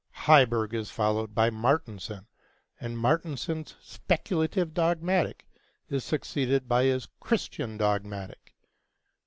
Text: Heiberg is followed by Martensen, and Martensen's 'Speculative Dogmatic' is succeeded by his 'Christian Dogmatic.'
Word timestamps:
Heiberg 0.25 0.73
is 0.73 0.89
followed 0.89 1.35
by 1.35 1.51
Martensen, 1.51 2.25
and 2.79 2.97
Martensen's 2.97 3.75
'Speculative 3.83 4.73
Dogmatic' 4.73 5.45
is 5.89 6.03
succeeded 6.03 6.67
by 6.67 6.85
his 6.85 7.07
'Christian 7.19 7.77
Dogmatic.' 7.77 8.55